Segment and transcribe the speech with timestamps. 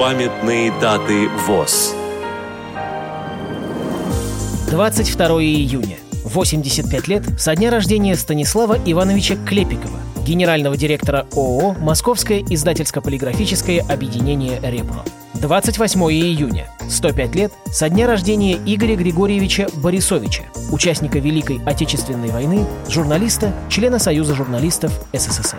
[0.00, 1.94] Памятные даты ВОЗ.
[4.70, 5.98] 22 июня.
[6.24, 15.04] 85 лет со дня рождения Станислава Ивановича Клепикова, генерального директора ООО «Московское издательско-полиграфическое объединение «Репро».
[15.34, 16.70] 28 июня.
[16.88, 24.34] 105 лет со дня рождения Игоря Григорьевича Борисовича, участника Великой Отечественной войны, журналиста, члена Союза
[24.34, 25.58] журналистов СССР.